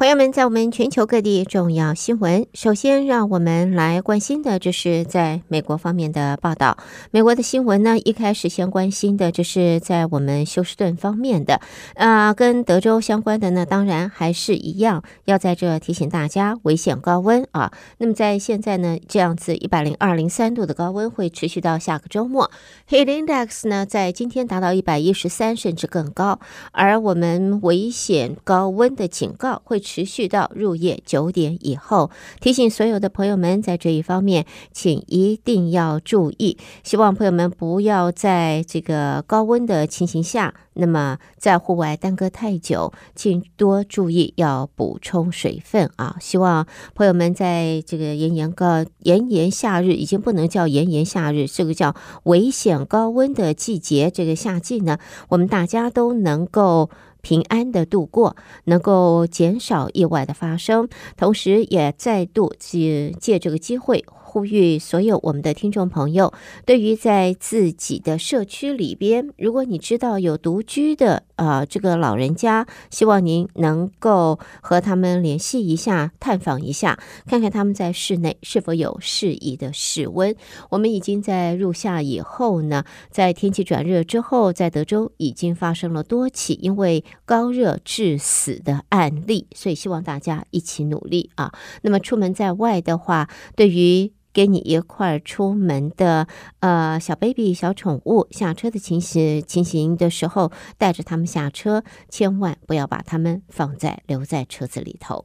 [0.00, 6.78] 朋友们，在我们全球各地重要新闻，首先让我们来关心的，就是在美国方面的报道。
[7.10, 11.60] 美国的新闻呢，一开始先关心的就是在我们休斯顿方面的，
[11.96, 17.70] 啊，跟德州相关的呢，当然还是一样，要在这提醒大家危险高温啊。
[17.98, 22.50] 那么在现在呢，这样子一百零二零三度的高温会持续到下个周末
[22.88, 26.40] ，Heat Index 呢，在今天达到一百一十三甚至更高，
[26.72, 29.78] 而我们危险高温的警告会。
[29.90, 36.56] 持续到入夜九点以后，提醒所有的朋友们，在这一方面，请一定要注意。
[36.84, 46.14] 希望朋友们不要在这个高温的情形下，那么在户外耽搁太久，请多注意要补充水分啊！
[46.20, 46.64] 希望
[46.94, 54.98] 朋友们在这个炎炎高炎炎夏日，已经不能叫炎炎夏日，这个叫危险高温的季节，这个夏季呢，
[55.30, 56.90] 我们大家都能够。
[57.22, 64.04] 平安的度过，能够减少意外的发生，同时也再度借借这个机会。
[64.08, 66.32] 呼吁所有我们的听众朋友，
[66.64, 80.36] 对于在自己的社区里边，如果你知道有独居的呃这个老人家，希望您能够和他们联系一下，探访一下，看看他们在室内是否有适宜的室温。
[80.68, 91.54] 我们已经在入夏以后呢，在天气转热之后，在德州已经发生了多起因为高热致死的案例，所以希望大家一起努力啊。
[91.80, 96.26] 那么出门在外的话，对于给你一块出门的
[96.60, 105.24] 呃小 baby 小宠物下车的情形情形的时候，带着他们下车，千万不要把他们放在留在车子里头。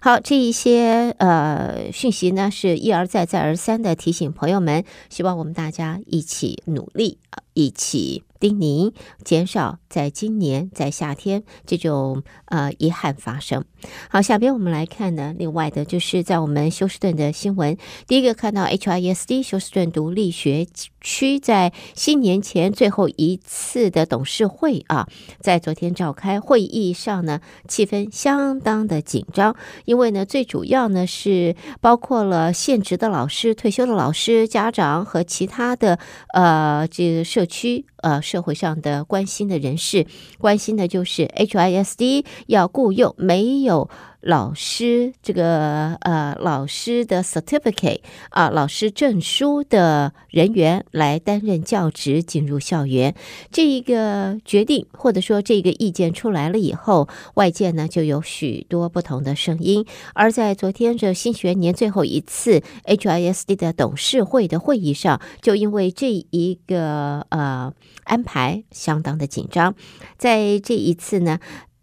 [0.00, 8.24] 好，这一些呃讯息呢，是一而再再而三的提醒朋友们，希望我们大家一起努力啊，一起。
[8.42, 8.92] 叮咛，
[9.24, 13.64] 减少在今年在夏天这种呃遗憾发生。
[14.08, 17.76] 好，下边我们来看呢，另外的就是在我们休斯顿的新闻。
[18.08, 20.66] 第一个看到 HISD 休斯顿独立学
[21.00, 25.06] 区在新年前最后一次的董事会啊，
[25.38, 29.54] 在昨天召开会议上呢，气氛相当的紧张，
[29.84, 36.00] 因为呢，最主要呢是包括了现职的老师、退休的老师、家长和其他的
[36.34, 37.86] 呃这个社区。
[38.02, 40.06] 呃，社会上的关心的人士，
[40.38, 43.88] 关心的就是 HISD 要雇佣没有。
[44.22, 48.00] 老师，这个呃，老师的 certificate
[48.30, 53.16] 啊，老师证书的人员来担任教职进入校园，
[53.50, 59.84] 这一个决定或者说这个意见出来了以后，外界呢就有许多不同的声音。
[60.14, 69.74] 而在昨天这新学年最后一次 HISD 的董事会的会议上，就因为这一个呃安排相当的紧张，
[70.16, 71.40] 在这一次呢。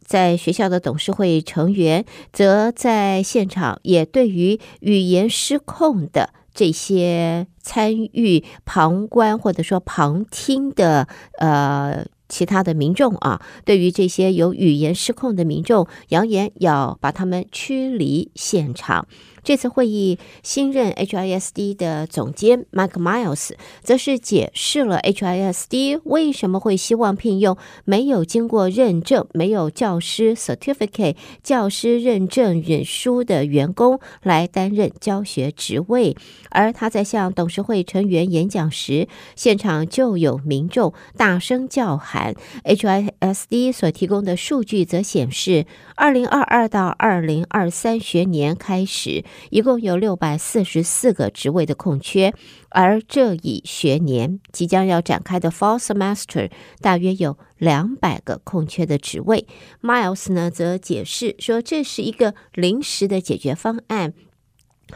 [0.10, 2.04] 在学校的董事会成员
[2.34, 19.08] 则在现场，也对于语言失控的这些参与旁观或者说旁听的呃其他的民众啊，对于这些有语言失控的民众，扬言要把他们驱离现场。
[19.44, 23.52] 这次会议，新任 HISD 的总监 Mike Miles
[23.82, 36.16] 则是解释了 HISD 为什么会希望聘用没有经过认证、没有教师 certificate 教师认证认书的员工来担任教学职位。
[36.50, 42.36] 而他在向董事会成员演讲时，现场就有民众大声叫喊。
[42.64, 49.24] HISD 所提供的数据则显示，二零二二到二零二三学年开始。
[49.50, 52.34] 一共有六百四十四个职位的空缺，
[52.70, 56.52] 而这一学年即将要展开的 Fall Semester
[56.82, 59.48] 大约有两百个空缺的职位。
[59.82, 64.14] Miles 呢则解释说，这是一个临时的解决方案，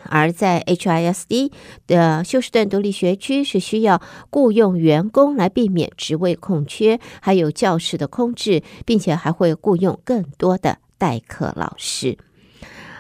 [0.10, 1.52] 而在 HISD
[1.86, 12.18] 的休斯顿独立学区是需要雇佣员工来避免职位空缺，还有教室的空置，并且还会雇佣更多的代课老师。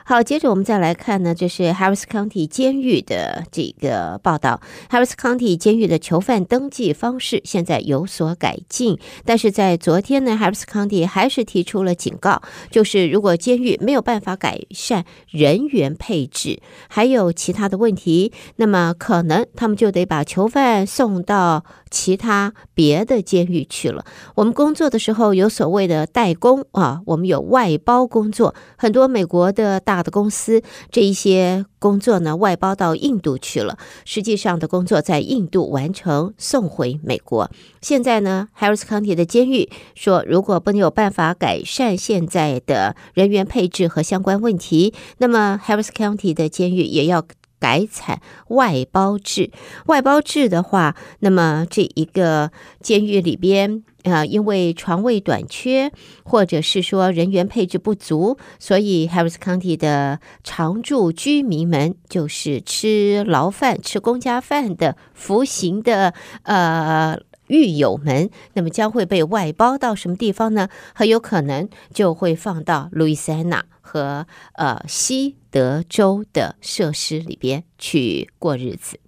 [0.05, 4.59] 好，接着我们再来看呢，这是 Harris County 监狱的这个报道。
[4.89, 24.03] Harris County 监狱的囚犯登记方式现在有所改进，但是在昨天呢，Harris County 还是提出了警告，就是如果监狱没有办法改善人员配置，还有其他的问题，那么可能他们就得把囚犯送到其他别的监狱去了。
[24.33, 37.51] 我们工作的时候有所谓的代工啊，我们有外包工作，很多美国的大的公司这一些工作呢外包到印度去了，实际上的工作在印度完成，送回美国。
[37.79, 47.23] 现在呢，Harris County 的监狱说，如果不能有办法改善现在的人员配置和相关问题，那么 Harris County 的监狱也要。
[47.63, 49.49] 改采外包制，
[49.85, 52.51] 外包制的话，那么这一个
[52.81, 55.89] 监狱里边啊、因为床位短缺，
[56.25, 66.13] 或者是说人员配置不足，所以 Harris County 的常住居民们就是吃牢饭、吃公家饭的服刑的
[66.43, 67.17] 呃
[67.47, 70.67] 狱友们，那么将会被外包到什么地方呢？
[70.93, 75.37] 很有可能就会放到 Louisiana 和呃西。
[75.53, 78.99] 德州的设施里边去过日子。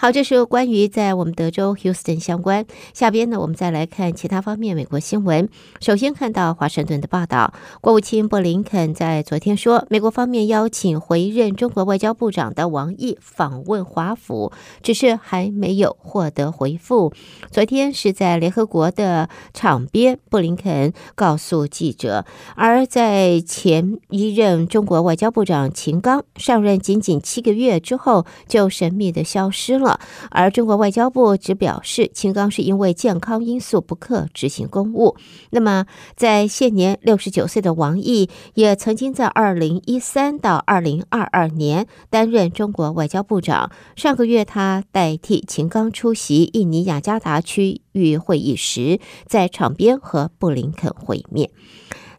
[0.00, 2.64] 好，这是关于在我们德州 Houston 相关。
[2.94, 5.50] 下边呢，我们再来看其他方面美国新闻。
[5.78, 7.52] 首先看到华盛顿的报道，
[7.82, 14.52] 国务卿布林肯在昨天说，美国方面邀请回任中国外交部长的王毅访问华府，
[14.82, 17.12] 只是还没有获得回复。
[17.50, 22.24] 昨天是在联合国的场边，布林肯告诉记者，
[22.56, 29.89] 而在前一任中国外交部长秦刚上任仅仅七个月之后，就神秘的消失了。
[30.30, 35.16] 而中国外交部只表示，秦刚是因为健康因素不克执行公务。
[35.50, 43.70] 那么，在现年六十九岁的王毅，也曾经在二零一三到二零二二年担任中国外交部长。
[43.96, 51.50] 上个月，他代替秦刚出席印尼雅加达区域会议时，在场边和布林肯会面。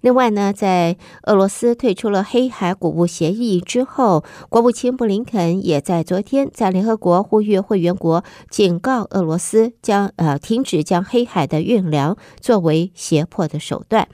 [0.01, 14.07] 另外呢，在俄罗斯退出了黑海谷物协议之后，国务卿布林肯也在昨天在联合国呼吁会员国警告俄罗斯将呃停止将黑海的运粮作为胁迫的手段。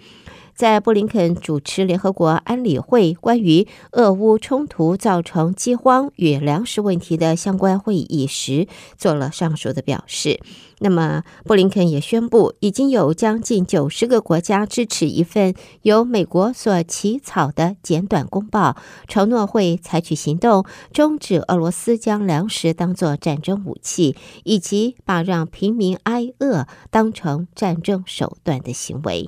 [0.57, 8.68] 在布林肯主持联合国安理会关于俄乌冲突造成饥荒与粮食问题的相关会议时，
[8.98, 10.39] 做了上述的表示。
[10.80, 18.75] 那么，布林肯也宣布，已经有将近九十个国家支持一份由美国所起草的简短公报，
[19.07, 29.27] 承诺会采取行动，终止俄罗斯将粮食当作战争武器，以及把让平民挨饿当成战争手段的行为。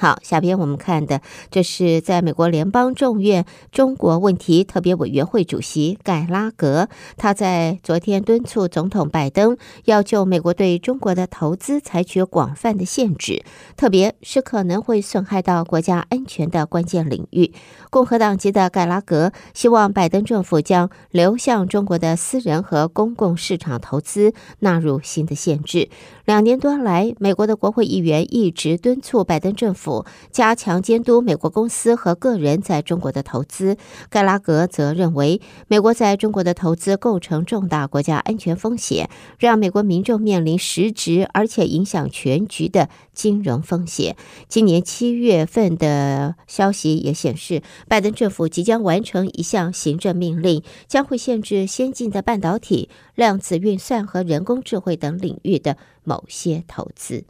[0.00, 9.56] 好，下边我们看的这是在美国联邦众院中国问题特别委员会主席盖拉格，他在昨天敦促总统拜登
[9.86, 13.42] 要就美国对中国的投资采取广泛的限制，
[13.76, 17.52] 特别是可能会损害到国家安全的关键领域。
[17.90, 25.88] 共和党籍的盖拉格希望拜登政府将流向中国的私人和公共市场投资纳入新的限制。
[26.28, 33.78] 两年多来，美国的国会议员一直敦促拜登政府加强监督美国公司和个人在中国的投资。
[34.10, 39.08] 盖拉格则认为，美国在中国的投资构成重大国家安全风险，
[39.38, 44.16] 让美国民众面临实质而且影响全局的金融风险。
[44.46, 57.24] 今年七月份的消息也显示，拜登政府即将完成一项行政命令，将会限制先进的半导体、量子运算和人工智慧等领域的某些投资。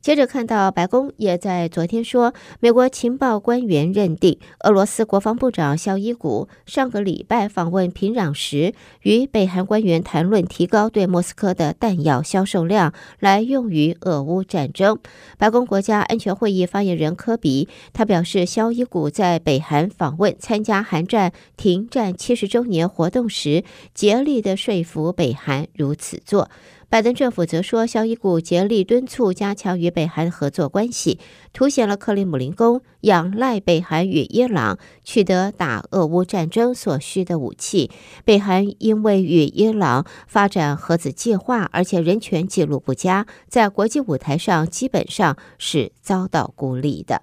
[0.00, 14.98] 接着看到，白宫也在昨天说，美国情报官员认定，俄罗斯国防部长肖伊古上个礼拜访问平壤时，与北韩官员谈论提高对莫斯科的弹药销售量，来用于俄乌战争。
[15.38, 23.62] 白宫国家安全会议发言人科比他表示，肖伊古在北韩访问参加韩战停战七十周年活动时，
[23.94, 26.50] 竭力的说服北韩如此做。
[26.92, 31.18] 拜登政府则说，肖伊古竭力敦促加强与北韩合作关系，
[31.54, 37.90] 凸显了克里姆林宫仰赖北韩与伊朗取得打俄乌战争所需的武器。
[38.26, 47.22] 北韩因为与伊朗发展核子计划，而且人权记录不佳，在国际舞台上基本上是遭到孤立的。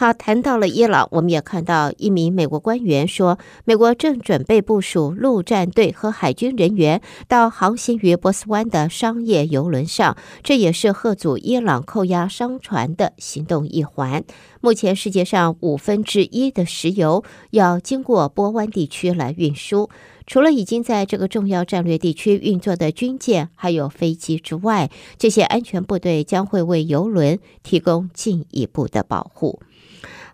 [0.00, 14.24] 好，谈到了伊朗，我们也看到一名美国官员说，美国正准备部署陆战队和海军人员到航行于波斯湾的商业游轮上，这也是贺阻伊朗扣押商船的行动一环。
[14.62, 19.90] 目前，世界上五分之一的石油要经过波湾地区来运输。
[20.26, 24.88] 除了已经在这个重要战略地区运作的军舰还有飞机之外，
[25.18, 29.60] 这些安全部队将会为游轮提供进一步的保护。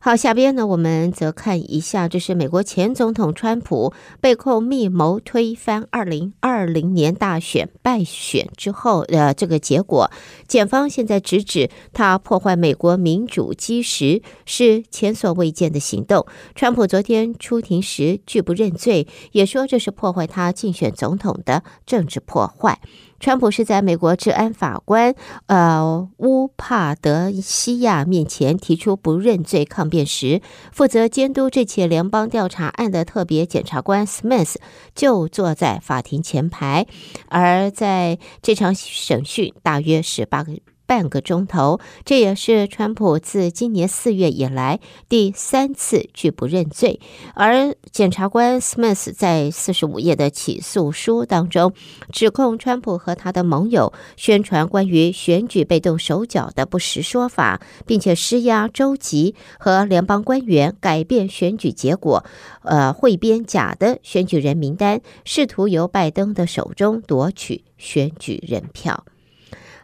[0.06, 10.12] 好，下边呢，我们则看一下，这是美国前总统川普被控密谋推翻二零二零年大选败选之后的这个结果。
[10.46, 16.24] 检方现在直指他破坏美国民主基石是前所未见的行动。
[16.54, 22.78] 川普昨天出庭时拒不认罪，也说这是破坏他竞选总统的政治破坏。
[23.18, 25.14] 川普是在美国治安法官
[25.46, 30.40] 呃乌帕德西亚面前提出不认罪抗辩时，
[30.72, 34.56] 负责监督这起联邦调查案的特别检察官 Smith
[34.94, 36.86] 就坐在法庭前排，
[37.28, 40.52] 而在这场审讯大约十八个。
[40.86, 47.00] 半个钟头，这也是川普自今年四月以来第三次拒不认罪。
[47.34, 51.72] 而检察官 Smith 在四十五页的起诉书当中，
[52.12, 62.24] 指控川普和他的盟友宣传关于选举被动手脚的不实说法，并且施压州级和联邦官员改变选举结果，
[62.62, 69.04] 呃，汇编假的选举人名单，试图由拜登的手中夺取选举人票。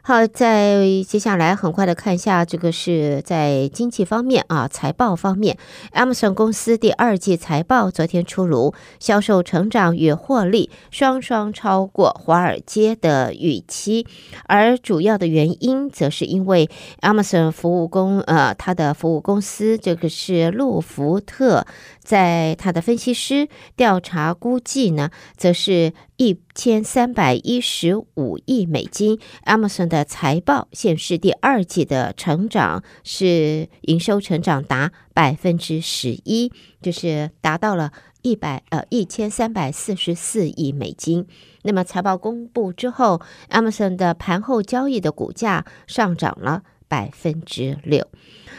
[0.04, 5.56] 好，在接下来很快的看一下，这个是在经济方面啊，财报方面
[5.92, 14.04] ，Amazon 公司第二季财报昨天出炉，销售成长与获利双双超过华尔街的预期，
[14.48, 16.68] 而主要的原因则是因为
[17.02, 21.64] Amazon 服务公呃，它的服务公司这个是路孚特。
[22.02, 29.18] 在他的分析师调查估计呢，则是一千三百一十五亿美金。
[29.44, 37.92] Amazon 的财报显示，第二季的成长是营收成长达百分之十一，就是达到了
[38.22, 41.26] 一百呃一千三百四十四亿美金。
[41.62, 48.06] 那么财报公布之后，Amazon 的盘后交易的股价上涨了百分之六。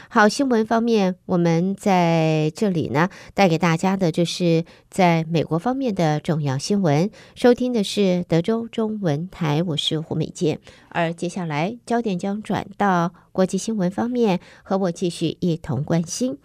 [0.09, 7.11] 好，新闻方面，我们在这里呢，带给大家的就是在美国方面的重要新闻。
[7.35, 10.59] 收听的是德州中文台，我是胡美健。
[10.89, 16.39] 而接下来焦点将转到国际新闻方面，和我继续一同关心。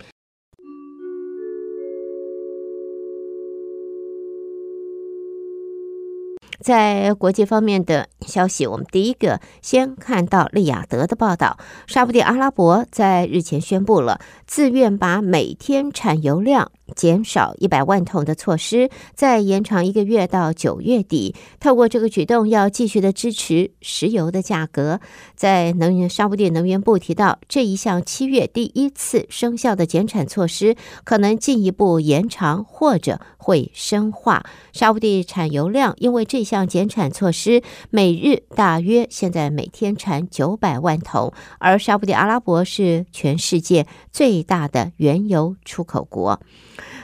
[6.61, 11.57] 在国际方面的消息，我们第一个先看到利雅得的报道。
[11.87, 21.35] 沙布地阿拉伯在日前宣布了自愿把每天产油量减少一百万桶的措施，再延长一个月到九月底。
[21.61, 25.00] 透过这个举动，要继续的支持石油的价格。
[25.35, 34.45] 在能源沙布地能源部提到，这一项七月第一次生效的减产措施，可能进一步延长或者会深化。
[34.73, 46.40] 沙布地产油量因为这项减产措施，每日大约现在每天产九百万桶，而沙布地阿拉伯是全世界最大的原油出口国。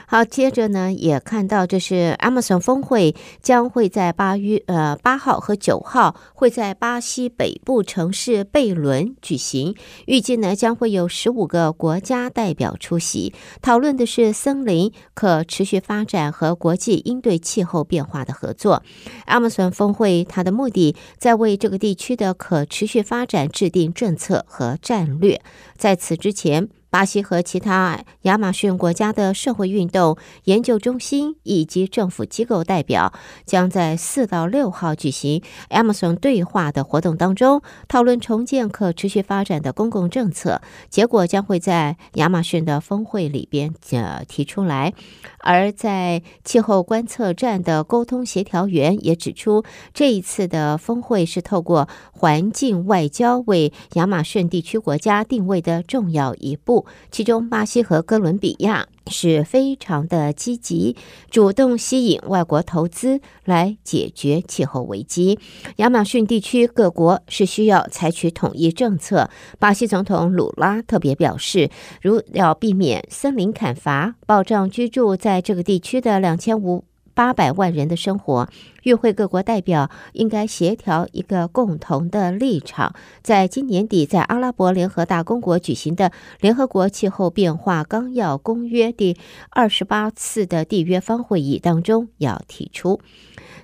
[0.07, 18.83] 好，接着呢，也看到这是 Amazon 峰会将会在八月呃八号和九号会在巴西北部城市贝伦举行，预计呢将会有十五个国家代表出席，讨论的是森林可持续发展和国际应对气候变化的合作。
[19.27, 25.41] Amazon 峰会它的目的在为这个地区的可持续发展制定政策和战略。
[25.77, 33.11] 在此之前，巴西和其他亚马逊国家的社会运动研究中心以及政府机构代表
[33.45, 40.61] 将在四到六号举行 Amazon 对话的活动当中，讨论重建可持续发展的公共政策。
[40.89, 44.93] 结果将会在亚马逊的峰会里边呃提出来。
[45.39, 56.84] 而在气候观测站的沟通协调员也指出，这一次的峰会是透过环境外交为亚马逊地区国家定位的重要一步。
[57.11, 60.95] 其中，巴西和哥伦比亚是非常的积极，
[61.29, 65.39] 主动吸引外国投资来解决气候危机。
[65.77, 69.29] 亚马逊地区各国是需要采取统一政策。
[69.59, 71.69] 巴西总统鲁拉特别表示，
[72.01, 76.85] 如要避免森林砍伐，保障居住在这个地区的两千五。
[77.15, 78.47] 八百万人的生活，
[78.83, 82.93] 与会各国代表应该协调一个共同的立场，
[83.23, 89.17] 在今年底在阿拉伯联合大公国举行的联合国气候变化纲要公约第
[89.49, 92.99] 二十八次的缔约方会议当中要提出。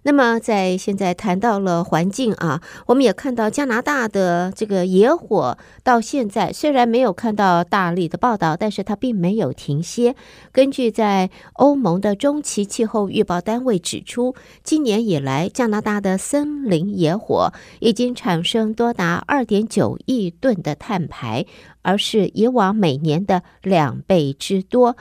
[0.04, 10.16] 那么，在现在谈到了环境啊，我们也看到加拿大的这个野火，到现在虽然没有看到大力的报道，但是它并没有停歇。
[10.52, 21.46] 根据在欧盟的中期气候预报单位指出，今年以来，加拿大的森林野火已经产生多达二点九亿吨的碳排，
[21.84, 24.98] 而是以往每年的两倍之多。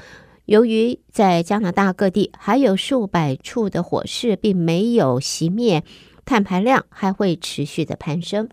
[0.50, 5.84] 由于在加拿大各地还有数百处的火势并没有熄灭，
[6.24, 8.48] 碳排量还会持续的攀升。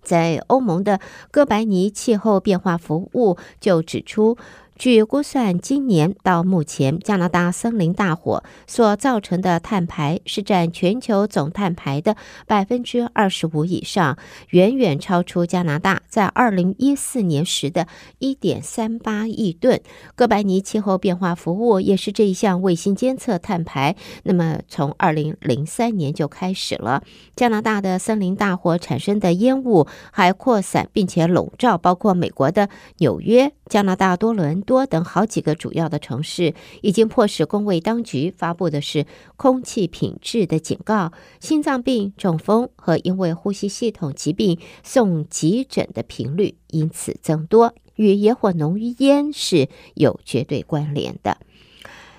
[0.00, 4.38] 在欧盟的哥白尼气候变化服务就指出，
[4.76, 12.16] 据估算，今年到目前，加拿大森林大火所造成的碳排是占全球总碳排的
[12.48, 14.18] 百分之二十五以上，
[14.50, 17.86] 远远超出加拿大在二零一四年时的
[18.18, 19.80] 一点三八亿吨。
[20.16, 27.04] 哥白尼气候变化服务也是这一项卫星监测碳排，那么从二零零三年就开始了。
[27.36, 33.52] 加拿大的森林大火产生的烟雾还扩散，并且笼罩包括美国的纽约。
[33.66, 39.06] 加拿大多伦多等好几个主要的城市已经迫使工卫当局发布的是
[39.36, 51.38] 空气品质的警告，心脏病、中风和因为呼吸系统疾病送急诊的频率因此增多，与野火浓于烟是有绝对关联的。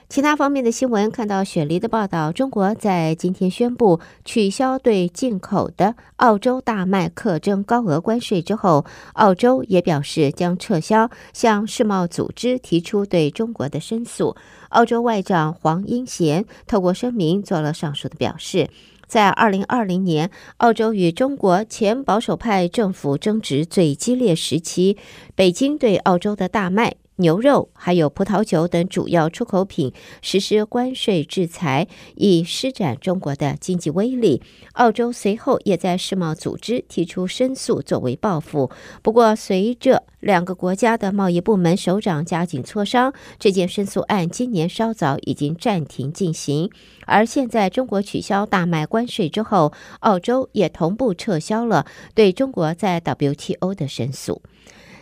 [0.08, 14.36] 其他方面的新闻，看到雪梨的报道，中国在今天宣布取消对进口的澳洲大麦课征高额关税之后，澳洲也表示将撤销向世贸组织提出对中国的申诉。
[14.70, 18.70] 澳洲外长黄英贤透过声明做了上述的表示。
[19.08, 24.98] 在二零二零年，澳洲与中国前保守派政府争执最激烈时期，
[25.36, 26.96] 北京对澳洲的大麦。
[27.18, 34.42] 牛肉还有葡萄酒等主要出口品实施关税制裁，以施展中国的经济威力。
[34.74, 38.70] 澳洲随后也在世贸组织提出申诉作为报复。
[39.02, 46.70] 不过，随着两个国家的贸易部门首长加紧磋商，这件申诉案今年稍早已经暂停进行。
[47.06, 54.42] 而现在，中国取消大麦关税之后，澳洲也同步撤销了对中国在 WTO 的申诉。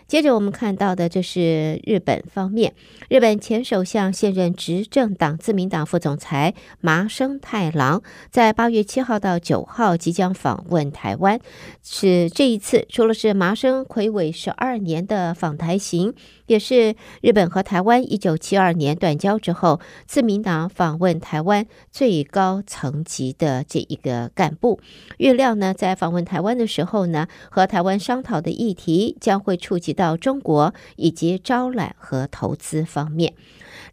[0.08, 2.74] 接着我们看到的，就是日本方面。
[3.10, 11.40] 日本前首相、现任执政党自民党副总裁麻生太郎，在八月七号到九号即将访问台湾。
[11.82, 16.14] 是这一次，除了是麻生睽违十二年的访台行，
[16.48, 24.80] 也是日本和台湾一九七二年断交之后，自民党访问台湾最高层级的这一个干部。
[25.18, 33.34] 预料呢，在访问台湾的时候呢，和台湾商讨的议题将会触及到中国以及招揽和投资方面。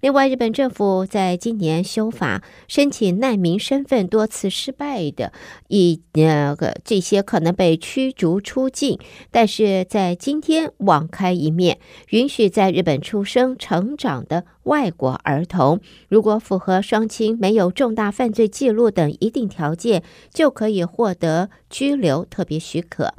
[0.00, 5.32] 另外，日本政府在今年修法，申请难民身份多次失败的，
[5.68, 8.98] 以那个这些可能被驱逐出境，
[9.30, 11.78] 但是在今天网开一面，
[12.10, 23.12] 允许在日本出生成长的外国儿童，如果符合双亲没有重大犯罪记录等一定条件，就可以获得居留特别许可。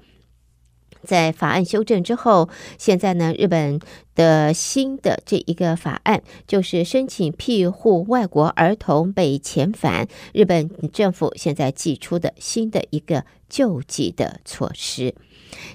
[1.04, 3.80] 在法案修正之后，现在呢，日本
[4.16, 15.16] 的新的这一个法案就是申请庇护外国儿童被遣返，日本政府现在寄出的新的一个救济的措施。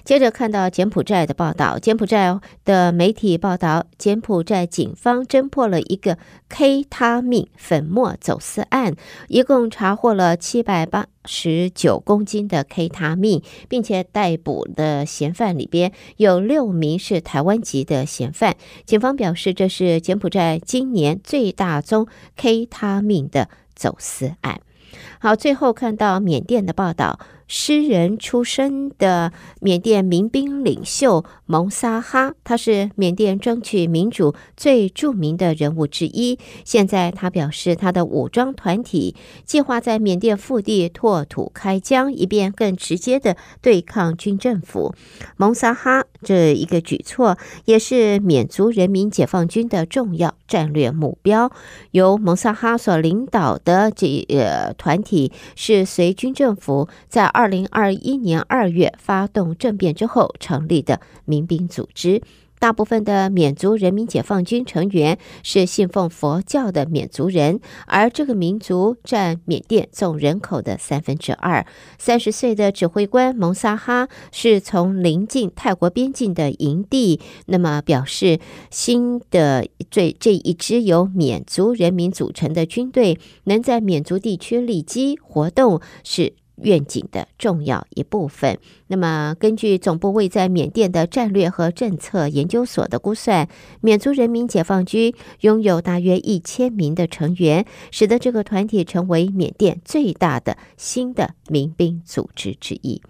[0.03, 6.17] 接着看到柬埔寨的报道，柬埔寨的媒体报道，柬埔寨警方侦破了一个
[6.49, 8.95] K 他命粉末走私案，
[9.27, 18.55] 一共查获了七百八十九公斤的 K 他命，并且逮捕的嫌犯里边有六名是台湾籍的嫌犯。
[18.85, 24.61] 警方表示，这是柬埔寨今年最大宗 K 他命的走私案。
[25.19, 27.19] 好，最后看到缅甸的报道。
[27.47, 29.31] 诗人出身的
[29.61, 36.37] 缅甸民兵领袖蒙萨哈，他是缅甸争取民主最著名的人物之一。
[36.65, 44.93] 现在他表示，他的武装团体计划在缅甸腹地拓土开疆，以便更直接的对抗军政府。
[45.37, 51.51] 蒙萨哈这一个举措，也是缅族人民解放军的重要战略目标。
[51.91, 62.21] 由蒙萨哈所领导的这呃团体，是随军政府在二零二一年二月发动政变之后成立的民兵组织，
[62.59, 71.65] 大部分的缅族人民解放军成员是信奉佛教的缅族人，而这个民族占缅甸总人口的三分之二。
[71.99, 78.39] 三十岁的指挥官蒙萨哈是从临近泰国边境的营地，那么表示
[78.71, 86.33] 新的这这一支由缅族人民组成的军队能在缅族地区立基活动是。
[86.63, 88.57] 愿景的重要一部分。
[88.87, 93.47] 那么，根据总部位在缅甸的战略和政策研究所的估算，
[93.81, 103.01] 缅族人民解放军拥有大约一千名的成员，使得这个团体成为缅甸最大的新的民兵组织之一。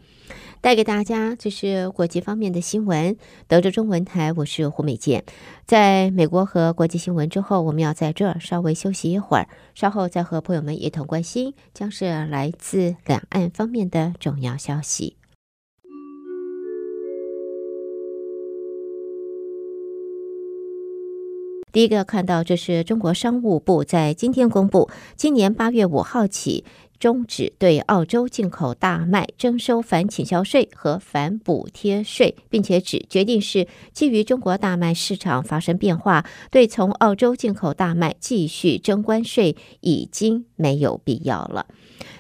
[0.68, 3.16] 带给大家这是国际方面的新闻。
[3.48, 5.24] 德州中文台，我是胡美健。
[5.66, 15.16] 在美国和国际新闻之后，我们要在这儿稍微休息一会儿，稍后再和朋友们一同关心将是来自两岸方面的重要消息。
[21.72, 26.66] 第一个看到，这是中国商务部在今天公布，今年八月五号起。
[27.00, 41.68] 终止对澳洲进口大麦征收反倾销税和反补贴税，并且指决定是基于中国大麦市场发生变化，对从澳洲进口大麦继续征关税已经没有必要了。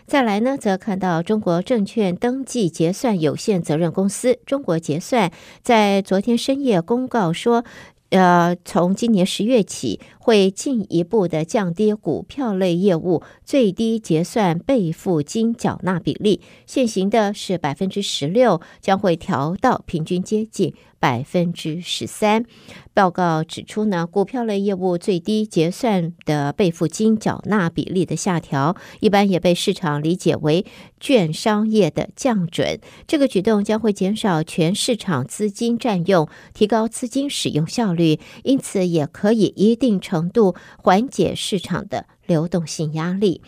[0.05, 7.65] 再来呢，则看到中国证券登记结算有限责任公司中国结算在昨天深夜公告说。
[8.09, 22.45] 呃，从今年十月起，会进一步的降低股票类业务最低结算备付金缴纳比例，现行的是百分之十六，将会调到平均接近百分之十三。
[22.93, 30.65] 报告指出呢，股票类业务最低结算的备付金缴纳比例的下调，一般也被市场理解为
[30.99, 32.79] 券商业的降准。
[33.05, 43.41] 这个举动将会减少全市场资金占用，提高资金使用效率，因此也可以一定程度缓解市场的流动性压力。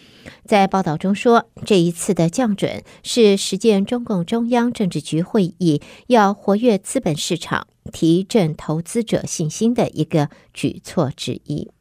[0.45, 7.67] 在报道中说，这一次的降准是实践中共中央政治局会议要活跃资本市场。
[7.91, 11.71] 提振投资者信心的一个举措之一。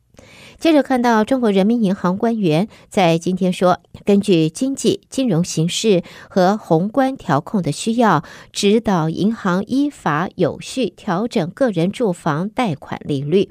[0.58, 13.50] 接着看到中国人民银行官员在今天说，根据经济金融形势和宏观调控的需要，指导银行依法有序调整个人住房贷款利率。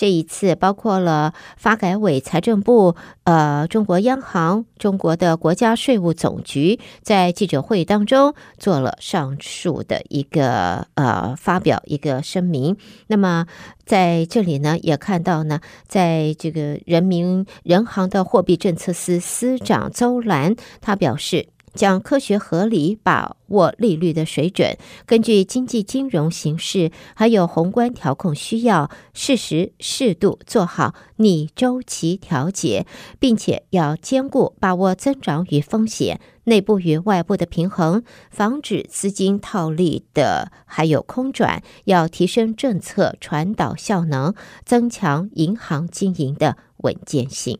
[0.00, 12.78] 这一次包括了发改委、财政部、呃，中国央行、中国的国家税务总局在记者会当中做了上述的一个呃发表一个声明。
[13.08, 13.44] 那么
[13.84, 21.48] 在这里呢，也看到呢，在这个人民人行的货币政策司司长邹兰，他表示。
[21.74, 32.86] 将科学合理把握利率的水准，根据经济金融形势还有宏观调控需要，适时适度做好逆周期调节，
[33.18, 47.58] 并且要兼顾把握增长与风险、内部与外部的平衡，防止资金套利的还有空转，要提升政策传导效能，增强银行经营的稳健性。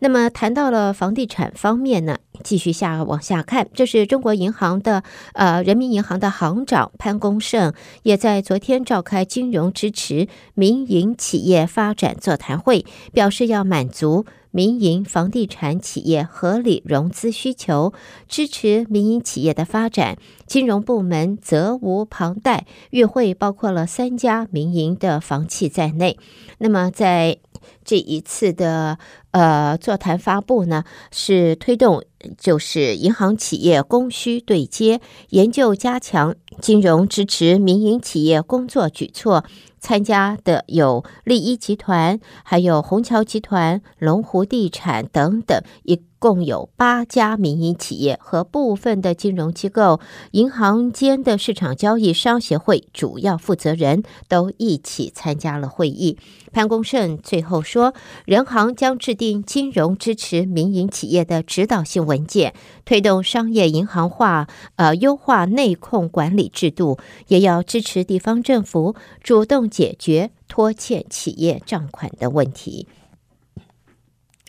[0.00, 5.02] 那么谈到了房地产方面呢，继续下往下看，这是中国银行的
[5.32, 17.92] 呃人民银行的行长潘功胜也在昨天召开金融支持民营企业发展座谈会，表示要满足民营房地产企业合理融资需求，
[18.28, 20.16] 支持民营企业的发展。
[20.46, 22.66] 金融部门责无旁贷。
[22.90, 26.16] 与会包括了三家民营的房企在内。
[26.58, 27.38] 那么在
[27.84, 28.98] 这一次的
[29.30, 32.04] 呃座谈发布呢，是推动
[32.38, 35.00] 就是银行企业供需对接，
[35.30, 39.44] 研究加强金融支持民营企业工作举措。
[39.80, 46.00] 参加的有利一集团、还有虹桥集团、龙湖地产等等一。
[46.18, 50.00] 共有八家民营企业和部分的金融机构、
[50.30, 56.18] 银行间的市场交易商协会主要负责人都一起参加了会议。
[56.52, 66.98] 潘功胜最后说，人行将制定金融支持民营企业的指导性文件，推动商业银行化，呃，优化内控管理制度，
[67.28, 72.86] 也要支持地方政府主动解决拖欠企业账款的问题。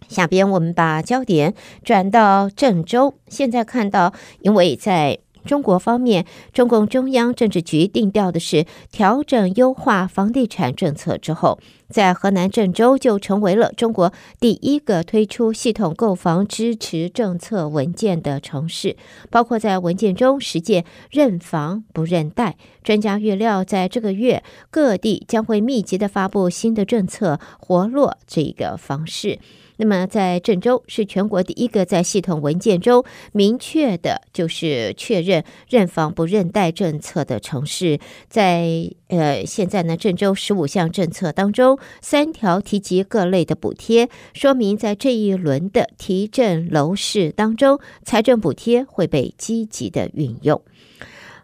[0.08, 3.16] 下边我们把焦点转到郑州。
[3.28, 18.98] 现在看到，因为在中国方面，中共中央政治局定调的是调整优化房地产政策之后，在河南郑州就成为了中国第一个推出系统购房支持政策文件的城市。
[19.30, 22.56] 包括在文件中实践认房不认贷。
[22.84, 29.38] 专家预料，在这个月各地将会密集的发布新的政策，活络这个房市。
[29.78, 38.00] 那么在郑州是全国第一个在系统文件中明确的，就是确认认房不认贷政策的城市。
[38.30, 50.62] 在呃，现在呢，郑州十五项政策当中，三条提及各类的补贴，说明在这一轮的提振楼市当中，财政补贴会被积极的运用。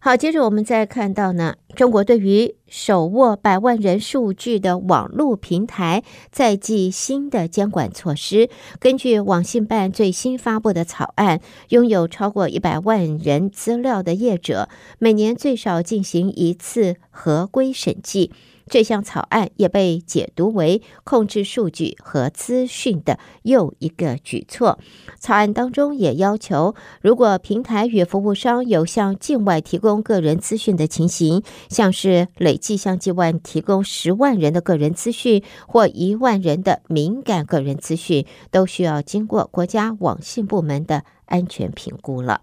[0.03, 8.49] 好，接着我们再看到呢，中国对于手握百万人数据的网络平台再计新的监管措施。
[8.79, 18.31] 根据网信办最新发布的草案，拥有超过一百万人资料的业者，每年最少进行一次合规审计。
[18.71, 24.79] 这项草案也被解读为控制数据和资讯的又一个举措。
[25.19, 42.39] 草案当中也要求，如果平台与服务商有向境外提供个人资讯的情形，像是累计向境外提供十万人的个人资讯或一万人的敏感个人资讯，都需要经过国家网信部门的安全评估了。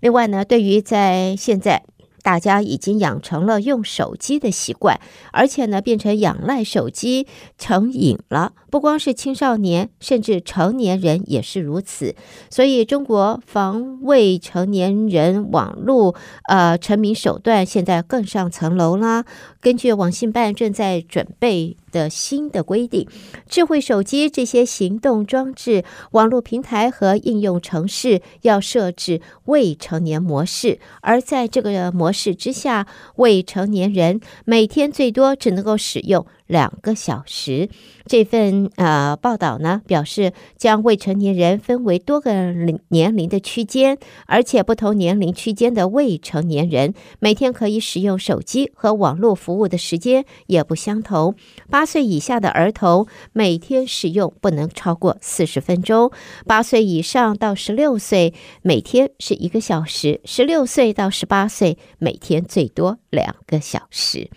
[0.00, 1.82] 另外呢，对于在现在。
[2.22, 5.00] 大家已经养成了用手机的习惯，
[5.32, 7.26] 而且呢，变成仰赖手机
[7.58, 8.52] 成瘾了。
[8.72, 12.14] 不光是青少年，甚至成年人也是如此。
[12.48, 16.14] 所以，中国防未成年人网络
[16.48, 19.26] 呃沉迷手段现在更上层楼啦。
[19.60, 23.06] 根据网信办正在准备的新的规定，
[23.46, 37.70] 智慧手机这些行动装置、网络平台和应用程式要设置未成年模式，而在这个模式之下，未成年人每天最多只能够使用两个小时。
[38.04, 42.52] 这份呃报道呢表示，将未成年人分为多个
[42.88, 51.34] 年龄的区间，而且不同年龄区间的未成年人每天可以使用手机和网络服务的时间也不相同。
[51.70, 56.10] 八岁以下的儿童每天使用不能超过四十分钟，
[56.46, 64.28] 八岁以上到十六岁每天是一个小时，十六岁到十八岁每天最多两个小时。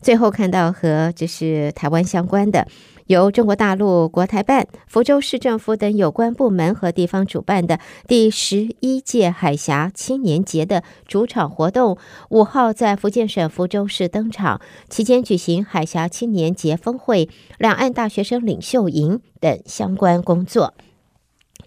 [0.00, 2.66] 最后看到和就是台湾相关的，
[3.06, 11.98] 由中国大陆国台办、福州市政府等有关部门和地方主办的第十一届海峡青年节的主场活动，
[12.30, 20.74] 五号在福建省福州市登场，期间举行海峡青年节峰会、两岸大学生领袖营等相关工作。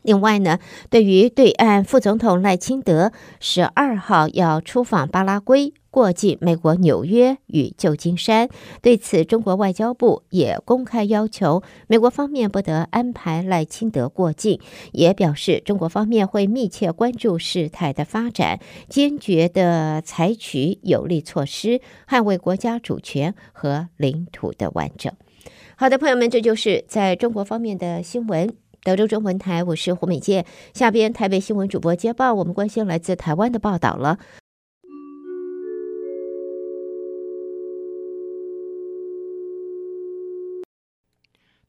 [0.03, 5.73] 另外呢，对于对岸副总统赖清德十二号要出访巴拉圭。
[5.93, 8.49] 过境美国纽约与旧金山，
[8.81, 14.59] 对此，中国外交部也公开要求美国方面不得安排赖清德过境，
[14.91, 25.13] 也表示中国方面会密切关注事态的发展，坚决的采取有力措施，捍卫国家主权和领土的完整。
[25.75, 28.62] 好的，朋友们，这就是在中国方面的新闻。
[28.83, 34.19] 德州中文台，我是胡美健，下边台北新闻主播接报，我们关心来自台湾的报道了。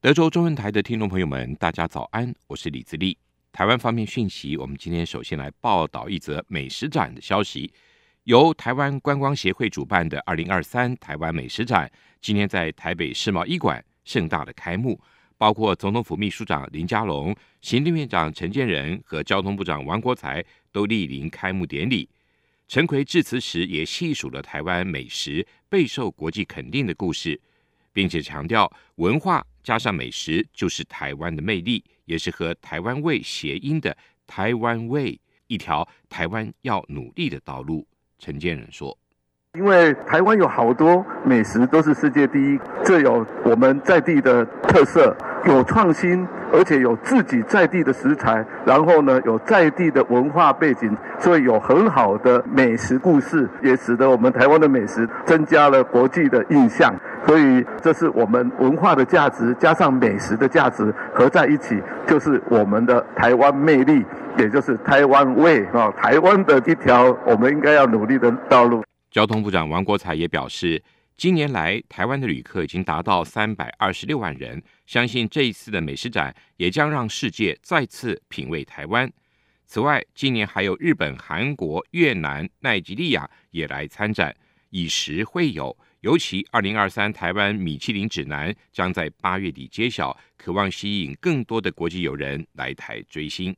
[0.01, 3.17] 德州中文台的听众朋友们，大家早安，我是李自立。
[3.53, 7.73] 台湾方面讯息，我们今天首先来报道一则美食展的消息。
[8.25, 11.89] 由台湾观光协会主办的二零二三台湾美食展，
[12.21, 15.01] 今天在台北世贸一馆盛大的开幕，
[15.37, 22.09] 包括总统府秘书长林佳龙、行政院长陈建仁和交通部长王国材都莅临开幕典礼。
[22.67, 27.41] 陈奎致辞时也细数了台湾美食备受国际肯定的故事，
[27.93, 29.45] 并且强调文化。
[29.63, 37.89] 加上美食就是台湾的魅力，也是和台湾味谐音的台湾味，一条台湾要努力的道路。
[38.19, 38.99] 陈建仁说
[39.57, 56.95] ：“因为台湾有好多美食都是世界第一，这有我们在地的特色。”有创新，而且有自己在地的食材，然后呢，有在地的文化背景，所以有很好的美食故事，也使得我们台湾的美食增加了国际的印象。
[57.27, 64.03] 所以，这是我们文化的价值加上美食的价值合在一起，就是我们的台湾魅力，
[64.39, 68.83] 也就是台湾味啊，台湾的一条我们应该要努力的道路。
[69.15, 70.83] 交通部长王国材也表示。
[71.17, 74.61] 今年来，台湾的旅客已经达到三百二十六万人。
[74.87, 79.09] 相信这一次的美食展也将让世界再次品味台湾。
[79.67, 84.35] 此外，今年还有日本、韩国、越南、奈及利亚也来参展，
[84.71, 85.79] 以食会友。
[86.01, 93.55] 尤其二零二三台湾米其林指南将在八月底揭晓，渴望吸引更多的国际友人来台追星。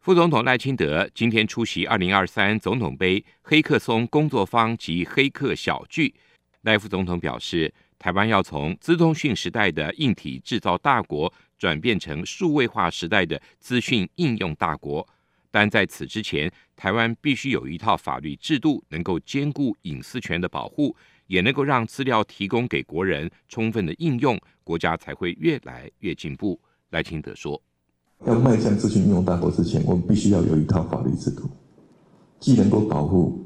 [0.00, 6.14] 副总统赖清德今天出席二零二三总统杯黑客松工作坊及黑客小聚。
[6.62, 15.06] 赖副总统表示，台湾要从资通讯时代的硬体制造大国转变成数位化时代的资讯应用大国。
[15.50, 26.58] 但在此之前，台湾必须有一套法律制度，能够兼顾隐私权的保护，也能够让资料提供给国人充分的应用，国家才会越来越进步。
[26.88, 27.62] 赖清德说
[28.26, 31.48] ：“要迈向资讯应用大国之前，我们必须要有一套法律制度，
[32.38, 33.38] 既能够保护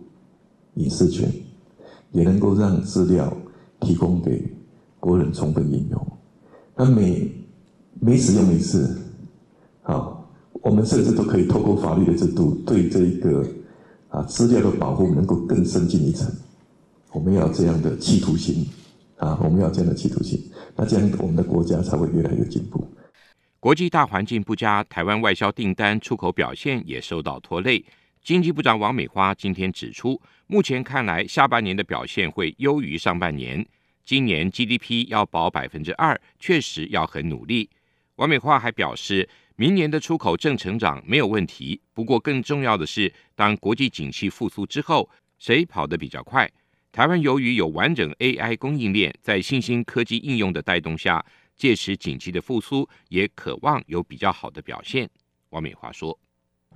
[0.74, 1.32] 隐私权，
[2.12, 3.32] 也能够让资料
[3.80, 4.52] 提供给
[5.00, 6.06] 国人充分应用。
[6.76, 7.30] 那每
[8.00, 8.98] 每使用一次，
[9.82, 10.20] 好。”
[10.62, 13.46] 我们甚至都可以透过法律的制度，对这一个
[14.08, 16.32] 啊资料的保护能够更深进一层。
[17.12, 18.66] 我们要这样的企图心
[19.18, 20.42] 啊，我们要这样的企图心，
[20.74, 22.82] 那这样我们的国家才会越来越进步。
[23.64, 27.82] 国际大环境不佳，台湾外销订单、出口表现也受到拖累。
[28.22, 33.66] 经济部长王美花今天指出，目前看来下半年的表现会优于上半年。
[34.04, 37.70] 今年 GDP 要保百分之二，确实要很努力。
[38.16, 46.46] 王美花还表示，明年的出口正成长没有问题，不过更重要的是，当国际景气复苏之后，谁跑得比较快？
[46.92, 51.24] 台湾由于有完整 AI 供应链，在新兴科技应用的带动下，
[51.56, 55.08] 届时景气的复苏也渴望有比较好的表现。
[55.50, 56.18] 王美华说。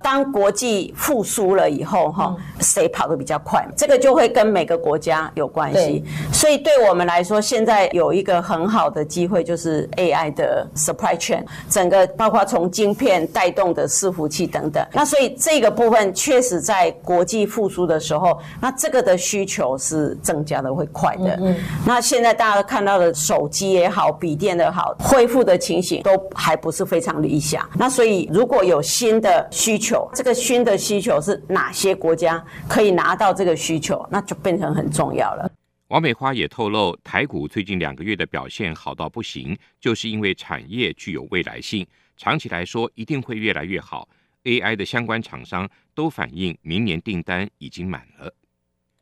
[0.01, 3.65] 当国际复苏了以后，哈，谁跑得比较快？
[3.75, 6.03] 这个就会跟每个国家有关系。
[6.31, 14.85] 所以对我们来说，现在有一个很好的机会，就是 AI 的 supply chain，整个包括从晶片带动的伺服器等等。
[14.93, 21.37] 那所以这个部分确实在国际复苏的时候，那这个的需求是增加的会快的。
[21.41, 21.55] 嗯。
[21.85, 27.67] 那现在大家看到的手机也好，笔电也好，恢复的情形都还不是非常理想。
[27.77, 35.49] 那所以如果有新的需求，这个新的需求是哪些国家可以拿到这个需求，那就变成很重要了。
[35.87, 44.07] 王美花也透露，台股最近两个月的表现好到不行，就是因为产业具有未来性，长期来说一定会越来越好。
[44.43, 48.33] AI 的相关厂商都反映，明年订单已经满了。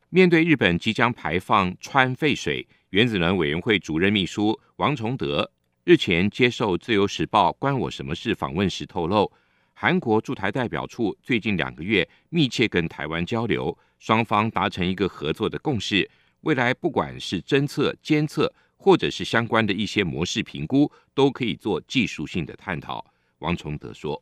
[0.10, 5.52] 面对日本即将排放川废水，原子能委员会主任秘书王崇德
[5.84, 9.30] 日前接受《自由时报》关我什么事访问时透露。
[9.80, 16.10] 韩国驻台代表处最近两个月密切跟台湾交流，双方达成一个合作的共识。
[16.42, 23.06] 未来不管是侦测、监测，或者是相关的一些模式评估，都可以做技术性的探讨。
[23.38, 24.20] 王崇德说：“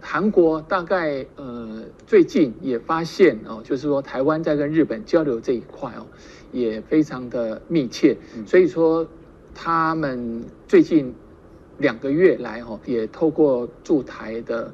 [0.00, 6.06] 韩国大概呃最近也发现哦，就是说台湾在跟日本交流这一块哦，
[6.50, 8.16] 也非常的密切。
[8.46, 9.06] 所以说
[9.54, 11.14] 他们最近。”
[11.78, 14.72] 两个月来哈，也透过驻台的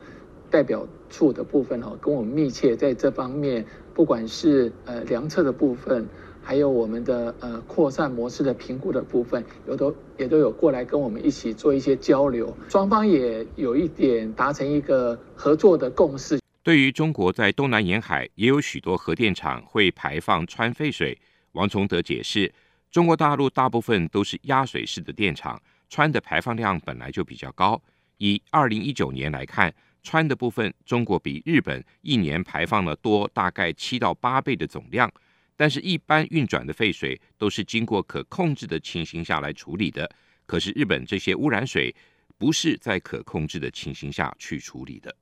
[0.51, 6.07] 代表处的部分哈，跟我们密切在这方面，不管是呃量测的部分，
[6.43, 16.41] 还有我们的呃扩散模式的评估的部分，有都也都有过来跟我们一起做一些交流，双方也有一点达成一个合作的共识。
[16.63, 21.19] 对于中国在东南沿海也有许多核电厂会排放氚废水，
[21.53, 22.51] 王崇德解释，
[22.91, 25.61] 中国大陆大部分都是压水式的电厂。
[25.91, 27.81] 氚的排放量本来就比较高，
[28.19, 35.13] 以二零一九年来看，氚的部分中国比日本一年排放了多大概七到八倍的总量。
[35.57, 40.11] 但是，一般运转的废水都是经过可控制的情形下来处理的，
[40.47, 41.95] 可是日本这些污染水
[42.37, 45.15] 不是在可控制的情形下去处理的。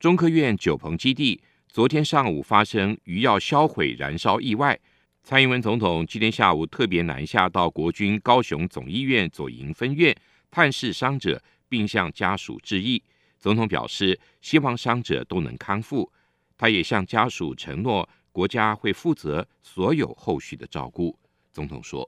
[0.00, 4.80] 中科院九鹏基地昨天上午发生鱼药销毁燃烧意外。
[5.26, 10.14] 蔡英文总统今天下午特别南下到国军高雄总医院左营分院
[10.50, 13.02] 探视伤者，并向家属致意。
[13.40, 16.12] 总统表示，希望伤者都能康复。
[16.58, 21.18] 他也向家属承诺，国家会负责所有后续的照顾。
[21.54, 22.06] 总统说：“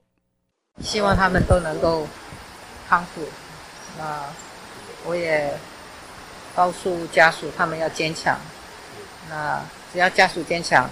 [0.79, 2.07] 希望他们都能够
[2.87, 3.27] 康复。
[3.97, 4.29] 那
[5.07, 5.57] 我也
[6.55, 8.39] 告诉家属，他们要坚强。
[9.27, 10.87] 那只要家属坚强。”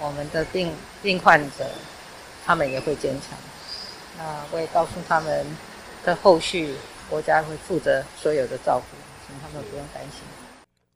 [0.00, 0.70] 我们的病
[1.02, 1.66] 病患者，
[2.44, 3.38] 他们也会坚强。
[4.18, 5.46] 那我也告诉他们
[6.04, 6.74] 的后续，
[7.08, 10.22] 国家会负责所有的照顾，请他们不用担心。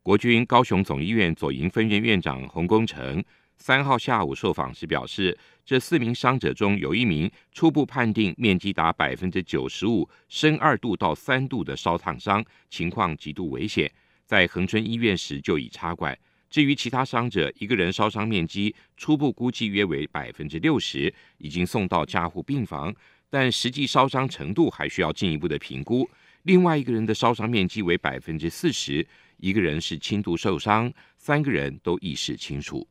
[0.02, 3.22] 国军高雄总医院左营分院院长洪功成
[3.58, 13.90] 三号下午受访时表示，这四名伤者中有一名初步判定面积达百分之九十五，深二度到三度的烧烫伤，情况极度危险，
[14.26, 16.18] 在恒春医院时就已插管。
[16.50, 22.92] 至于其他伤者，一个人烧伤面积初步估计约为百分之六十，已经送到加护病房，
[23.30, 26.10] 但实际烧伤程度还需要进一步的评估。
[26.42, 32.84] 另外一个人的烧伤面积为百分之四十，一个人是轻度受伤，三个人都意识清楚。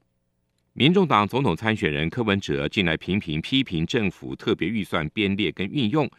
[0.72, 6.10] 民众党总统参选人柯文哲近来频频批评政府特别预算编列跟运用，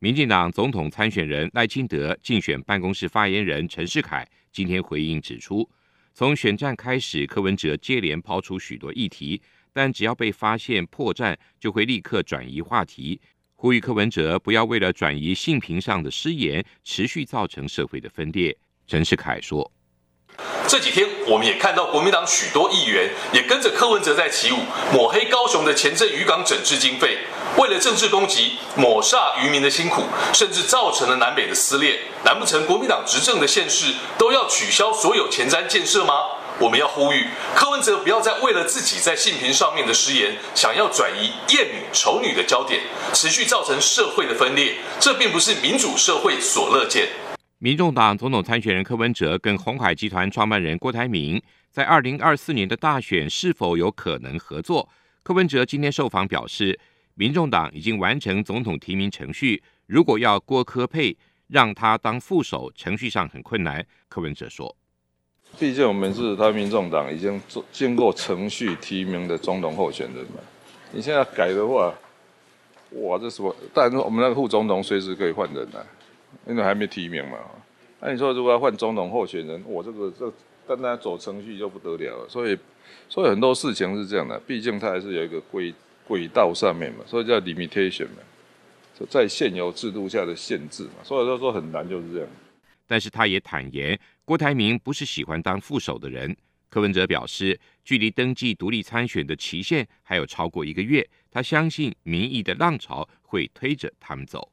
[0.00, 5.68] 民进党总统参选人赖清德竞选办公室发言人陈世凯今天回应指出，
[6.18, 9.40] 从选战开始，柯文哲接连抛出许多议题，
[9.72, 13.20] 但只要被发现破绽，就会立刻转移话题，
[13.54, 18.58] 呼吁柯文哲不要为了转移性平上的失言，持续造成社会的分裂。
[18.88, 19.70] 陈世凯说。
[20.66, 24.56] 这几天，我们也看到国民党许多议员也跟着柯文哲在起舞，
[24.92, 27.18] 抹黑高雄的前镇渔港整治经费，
[27.56, 32.00] 为了政治攻击，抹煞渔民的辛苦，甚至造成了南北的撕裂。
[32.24, 36.12] 难不成国民党执政的县市都要取消所有前瞻建设吗？
[36.60, 37.24] 我们要呼吁
[37.54, 42.82] 柯文哲不要再为了自己在性平上面的失言，想要转移厌女丑女的焦点，
[43.12, 47.08] 持续造成社会的分裂，这并不是民主社会所乐见。
[47.58, 51.42] 民众党总统参选人柯文哲跟鸿海集团创办人郭台铭
[51.72, 54.88] 在二零二四年的大选是否有可能合作？
[55.22, 56.78] 柯文哲今天受访表示，
[57.18, 61.16] 民众党已经完成总统提名程序，如果要郭科配
[61.48, 63.84] 让他当副手，程序上很困难。
[64.08, 64.72] 柯文哲说
[65.58, 70.40] ：“毕竟我们是他民众党已经做经过程序提名的总统候选人嘛，
[70.92, 71.92] 你现在改的话，
[72.92, 73.52] 哇，这什么？
[73.74, 75.84] 但是我们那个副总统随时可以换人啊。”
[76.46, 77.38] 因为还没提名嘛，
[77.98, 80.32] 那你说如果要换总统候选人，我这个这
[80.68, 82.28] 单单走程序就不得了了。
[82.28, 82.56] 所以，
[83.08, 85.74] 所以很多事情是这样的，毕竟它还是有一个规
[86.08, 88.22] 轨道上面嘛，所以叫 limitation 嘛，
[88.98, 91.04] 就在现有制度下的限制嘛。
[91.04, 92.28] 所以说说很难就是这样。
[92.86, 96.34] 但是他也坦言，郭台铭不是喜欢当副手的人。
[96.70, 104.50] 柯文哲表示，距离登记独立参选的期限还有超过一个月，他相信民意的浪潮会推着他们走。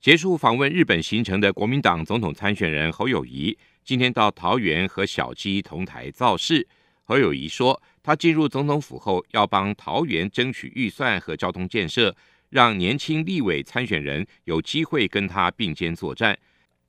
[0.00, 6.66] 结束访问日本行程的国民党总统参选人侯友谊，今天到桃园和小鸡同台造势。
[7.02, 12.16] 侯友谊说，他进入总统府后，要帮桃园争取预算和交通建设，
[12.48, 16.34] 让年轻立委参选人有机会跟他并肩作战。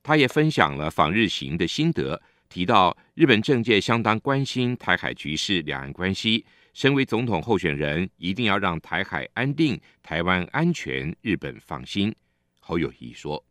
[0.02, 6.46] 他也分享了访日行的心得，提到日本政界相当关心台海局势、两岸关系。
[6.74, 12.16] 身为总统候选人，一定要让台海安定、台湾安全，日本放心。
[12.62, 13.44] 侯友谊说：“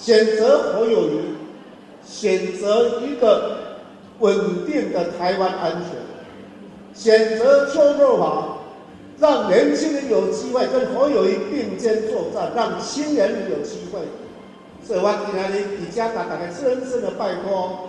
[0.00, 1.34] 选择侯友宜，
[2.02, 3.82] 选择一个
[4.18, 5.90] 稳定的台湾安全，
[6.94, 8.58] 选择邱若华，
[9.18, 14.00] 让年轻人有机会跟侯友谊并肩作战，让新人有机会。
[14.82, 17.88] 所以我今天呢，以家大大的深深的拜托。”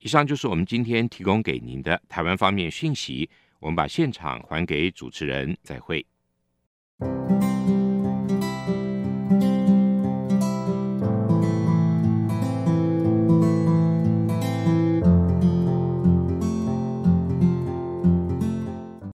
[0.00, 3.30] 以上就是我们今天提供给您的台湾方面讯息。
[3.60, 6.04] 我们把现场还给主持人，再会。